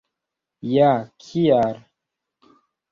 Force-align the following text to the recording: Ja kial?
Ja 0.69 0.89
kial? 1.27 1.79